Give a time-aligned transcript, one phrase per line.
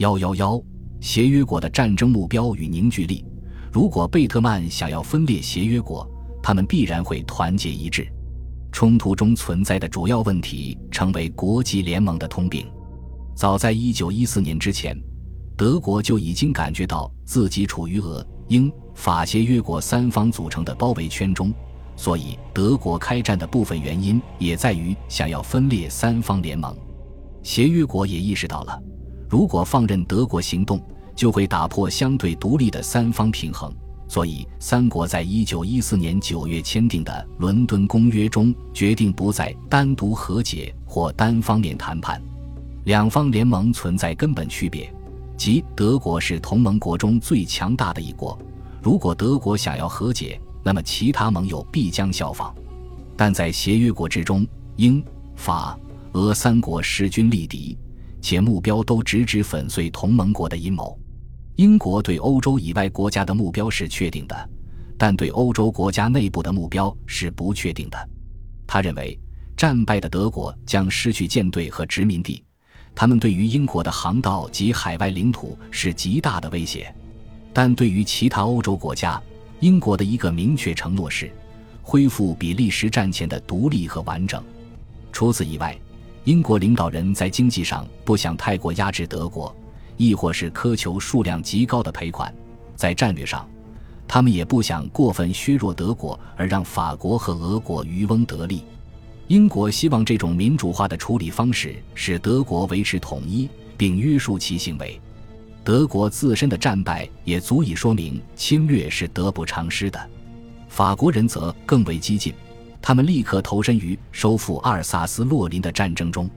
[0.00, 0.58] 幺幺幺，
[0.98, 3.22] 协约国的战争目标与凝聚力。
[3.70, 6.08] 如果贝特曼想要分裂协约国，
[6.42, 8.10] 他们必然会团结一致。
[8.72, 12.66] 冲突中存在的主要问题成为国际联盟的通病。
[13.36, 14.98] 早在一九一四年之前，
[15.54, 21.52] 德国就已经感觉到自己处于俄、英、法协约国三方组成的包围圈中，
[21.94, 26.74] 所以德国开战的部分原因也在于想要分裂三方联盟。
[27.42, 28.82] 协约国也意识到了，
[29.30, 30.82] 如果放任德国行动，
[31.14, 33.72] 就会打破相对独立的三方平衡。
[34.08, 42.20] 所以，三国在一九一四年九月签订的《伦敦公约》中决定不再单独和解或单方面谈判。
[42.86, 44.92] 两方联盟存在根本区别，
[45.36, 48.36] 即德国是同盟国中最强大的一国。
[48.82, 52.52] 如果德国想要和解，那么其他盟友必将效仿。
[53.16, 55.00] 但在协约国之中，英、
[55.36, 55.78] 法、
[56.14, 57.78] 俄三国势均力敌，
[58.20, 60.98] 且目标都直指粉碎同盟国的阴谋。
[61.56, 64.50] 英国对欧洲以外国家的目标是确定的，
[64.96, 68.08] 但对欧洲国家内部的目标是不确定的。
[68.66, 69.18] 他认为，
[69.56, 72.42] 战败的德国将失去舰队和殖民地，
[72.94, 76.94] 他们对于英国的航道及海外领土是极大的威胁。
[77.52, 79.20] 但对于其他欧洲国家，
[79.58, 81.30] 英国的一个明确承诺是
[81.82, 84.42] 恢复比利时战前的独立和完整。
[85.12, 85.76] 除此以外，
[86.24, 89.54] 英国领导人在经济上不想太过压制德国。
[89.96, 92.34] 亦或是苛求数量极高的赔款，
[92.74, 93.46] 在战略上，
[94.08, 98.64] 他们也不想过分削弱德国，而让法国和俄国渔翁得利。
[99.26, 103.46] 英国希望这种民主化的处理方式使德国维持统一，
[103.76, 104.98] 并约束其行为。
[105.62, 110.00] 德国自身的战败也足以说明侵略是得不偿失的。
[110.66, 112.32] 法国人则更为激进，
[112.82, 116.28] 他们立刻投身于收复阿尔萨斯洛林的战争中。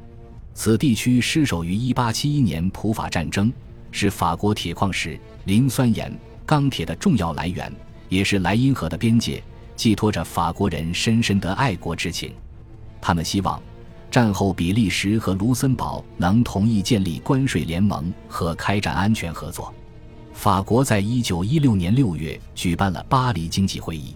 [0.53, 3.51] 此地区失守于1871年普法战争，
[3.91, 7.73] 是法国铁矿石、磷酸盐、钢铁的重要来源，
[8.07, 9.43] 也是莱茵河的边界，
[9.75, 12.31] 寄托着法国人深深的爱国之情。
[13.01, 13.59] 他们希望
[14.11, 19.73] 战后比利时和卢森堡能同意建立关税联盟和开展安全合作。
[20.33, 24.15] 法国在1916年6月举办了巴黎经济会议，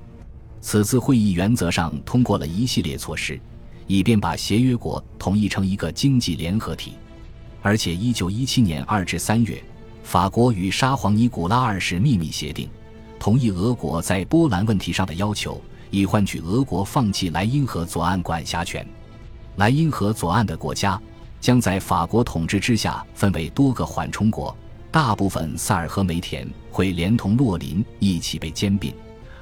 [0.69, 3.39] 此次会议原则上通过了一系列措施。
[3.85, 6.91] 以便把协约国统一成一个经济联合体，
[7.61, 9.63] 而且一九一七年二至三月，
[10.03, 12.69] 法国与沙皇尼古拉二世秘密协定，
[13.17, 18.85] 同意俄国在波兰问题上的要求，以换取俄国放弃莱茵河左岸管辖权。
[19.55, 21.01] 莱茵河左岸的国家
[21.39, 24.53] 将在法国统治之下分为多个缓冲国，
[24.91, 28.94] 大部分萨尔和梅田会连同洛林一起被兼并，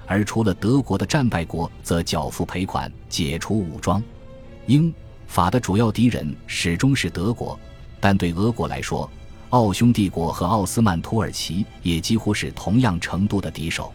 [0.07, 4.01] 而除了德国的战败国则缴付赔款，解除武装。
[4.67, 4.93] 英
[5.27, 7.59] 法的主要敌人始终是德国，
[7.99, 9.09] 但对俄国来说，
[9.49, 13.91] 奥匈帝国和奥斯曼土耳其也几乎是同样程度的敌手。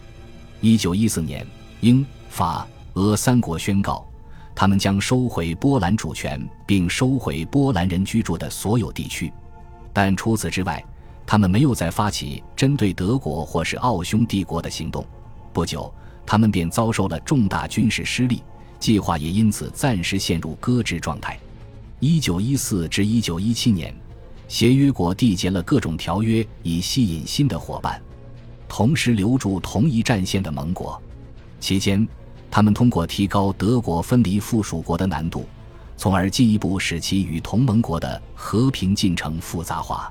[0.60, 1.46] 一九一四年，
[1.80, 4.06] 英法俄三国宣告，
[4.54, 9.32] 他们将收回波兰主权，并收回波兰人居住的所有地区。
[9.92, 10.84] 但除此之外，
[11.26, 15.04] 他们没有再发起针对德国或是奥匈帝国的行动。
[15.52, 15.92] 不久，
[16.24, 18.42] 他们便遭受了重大军事失利。
[18.78, 21.38] 计划也因此暂时陷入搁置状态。
[21.98, 23.94] 一九一四至一九一七年，
[24.48, 28.00] 协约国缔结了各种条约，以吸引新的伙伴，
[28.66, 31.00] 同时留住同一战线的盟国。
[31.60, 32.08] 期间，
[32.50, 35.46] 他们通过提高德国分离附属国的难度，
[35.98, 40.10] 从而进一步使其与同盟国的和平进程复杂化。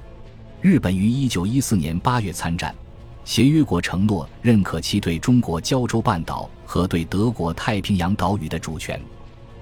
[0.61, 2.75] 日本于一九一四年八月参战。
[3.29, 8.99] 协约国承诺认可其对中国胶州半岛和对德国太平洋岛屿的主权。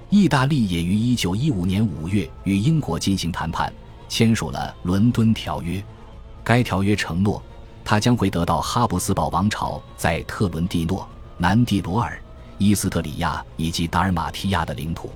[0.08, 3.70] 意大利也于1915年5月与英国进行谈判，
[4.08, 5.78] 签署了《伦敦条约》。
[6.42, 7.42] 该条约承诺，
[7.84, 11.06] 它将会得到哈布斯堡王朝在特伦蒂诺、
[11.36, 12.18] 南蒂罗尔、
[12.56, 15.10] 伊斯特里亚以及达尔马提亚的领土。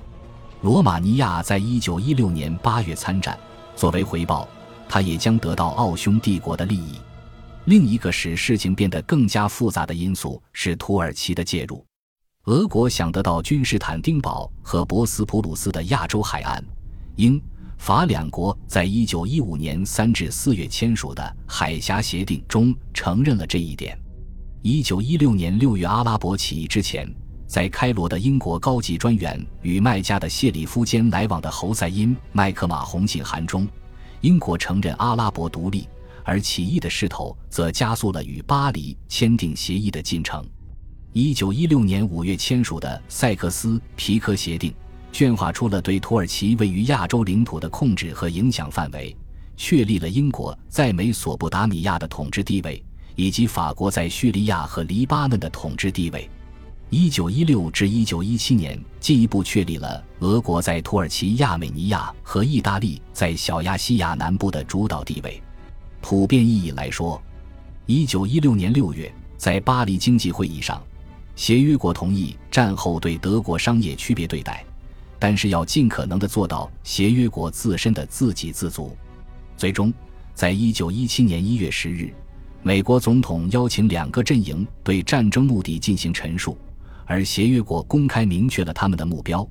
[0.61, 3.35] 罗马尼亚在1916年8月参战，
[3.75, 4.47] 作为回报，
[4.87, 6.99] 它也将得到奥匈帝国的利益。
[7.65, 11.85] 另一个使事情变得更加复杂的因素是土耳其的介入。
[12.45, 16.61] 俄国想得到君士坦丁堡和博斯普鲁斯的亚洲海岸。
[17.15, 17.41] 英
[17.77, 23.97] 法两国在一九一五年三至四月签署的海峡协定中承认了这一点。
[24.61, 27.09] 一九一六年六月阿拉伯起义之前，
[27.47, 33.65] 在开罗的英国高级专员与麦加的谢里夫间来往的侯赛因麦克马洪信函中，
[34.19, 35.87] 英国承认阿拉伯独立。
[36.23, 40.45] 而起义的势头则加速了与巴黎签订协议的进程。
[41.11, 44.73] 一九一六年五月签署的塞克斯皮科协定，
[45.11, 49.15] 圈化出了对土耳其位于亚洲领土的控制和影响范围，
[49.55, 52.83] 确立了英国在美索不达米亚的统治地位，
[53.15, 56.27] 以及法国在叙利亚和黎巴嫩的统治地位。
[56.89, 65.41] 一九一六至一九一七年，进一步确立了俄国在土耳其亚美尼亚和意大利在小亚细亚南部的主导地位。
[66.03, 67.19] 普遍意义来说，
[67.85, 70.83] 一九一六年六月，在巴黎经济会议上，
[71.33, 74.65] 协约国同意战后对德国商业区别对待，
[75.17, 78.93] 但是要尽可能的做到协约国自身的自给自足。
[79.55, 79.93] 最终，
[80.35, 82.13] 在一九一七年一月十日，
[82.63, 86.57] 美国总统邀请两个阵营对战争目的进行陈述。
[87.05, 89.47] 而协约国公开明确了他们的目标，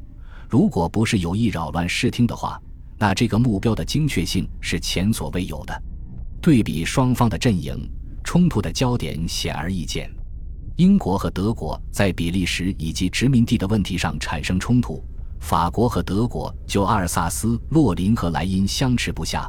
[0.51, 2.61] 如果不是有意扰乱视听的话，
[2.99, 5.83] 那这个目标的精确性是前所未有的。
[6.43, 7.89] 对比双方的阵营，
[8.25, 10.11] 冲突的焦点显而易见。
[10.75, 15.01] 英国和德国在比利时以及殖民地的问题上产生冲突，
[15.39, 19.49] 法国和德国就阿尔萨斯、洛林和莱茵相持不下，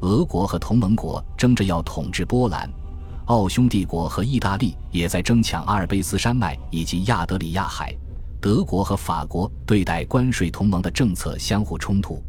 [0.00, 2.70] 俄国和同盟国争着要统治波兰。
[3.26, 7.94] 奥匈帝国和意大利也在争抢阿尔卑斯山脉以及亚德里亚海，
[8.40, 12.22] 德国和法国对待关税同盟的政策相互冲突。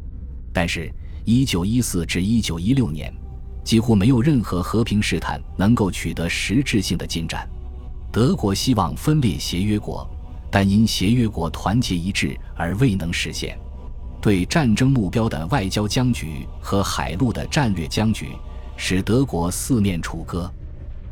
[0.52, 0.94] 但是
[1.26, 3.14] ，1914至1916年，
[3.64, 7.48] 几乎没有任何和平试探能够取得实质性的进展。
[8.12, 10.10] 德国希望分裂协约国，
[10.50, 13.58] 但因协约国团结一致而未能实现。
[14.22, 18.30] 对战争目标的外交僵局和海陆的战略僵局，
[18.78, 20.52] 使德国四面楚歌。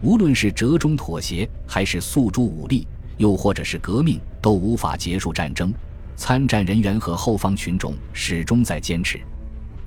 [0.01, 2.87] 无论是折中妥协，还是诉诸武力，
[3.17, 5.73] 又或者是革命，都无法结束战争。
[6.15, 9.19] 参战人员和后方群众始终在坚持。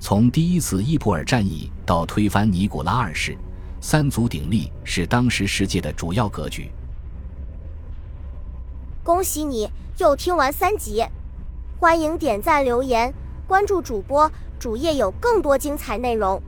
[0.05, 3.37] 从第一次伊普尔战役到推翻尼古拉二世，
[3.79, 6.69] 三足鼎立是当时世界的主要格局。
[9.01, 9.69] 恭喜你
[9.99, 11.05] 又听完三集，
[11.79, 13.13] 欢迎点赞、留言、
[13.47, 14.29] 关注主播，
[14.59, 16.43] 主页有更多精彩内容。